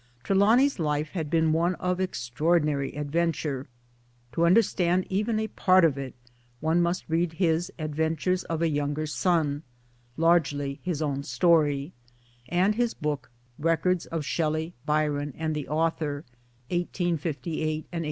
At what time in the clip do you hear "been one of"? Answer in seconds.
1.29-1.99